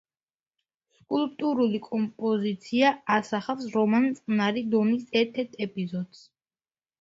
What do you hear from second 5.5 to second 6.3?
ეპიზოდს.